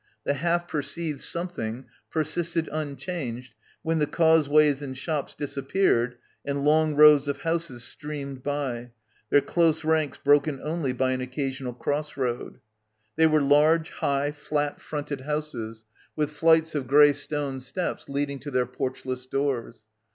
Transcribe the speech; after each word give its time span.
The 0.23 0.33
half 0.33 0.67
perceived 0.67 1.21
something 1.21 1.85
persisted 2.09 2.67
unchanged 2.71 3.53
when 3.83 3.99
the 3.99 4.07
causeways 4.07 4.81
and 4.81 4.97
shops 4.97 5.35
disap 5.39 5.67
peared 5.69 6.15
and 6.43 6.65
long 6.65 6.95
rows 6.95 7.27
of 7.27 7.41
houses 7.41 7.83
streamed 7.83 8.41
by, 8.41 8.93
their 9.29 9.41
close 9.41 9.83
ranks 9.83 10.17
broken 10.17 10.59
only 10.63 10.91
by 10.91 11.11
an 11.11 11.21
occasional 11.21 11.75
cross 11.75 12.17
road. 12.17 12.59
They 13.15 13.27
were 13.27 13.43
large, 13.43 13.91
high, 13.91 14.31
flat 14.31 14.81
fronted 14.81 15.21
houses 15.21 15.85
with 16.15 16.31
flights 16.31 16.73
of 16.73 16.87
grey 16.87 17.13
stone 17.13 17.59
steps 17.61 18.09
leading 18.09 18.39
to 18.39 18.49
their 18.49 18.65
porchless 18.65 19.27
doors. 19.27 19.85